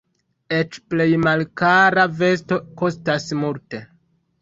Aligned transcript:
Eĉ 0.59 0.79
plej 0.93 1.07
malkara 1.27 2.07
vesto 2.25 2.61
kostas 2.83 3.33
multe. 3.45 3.87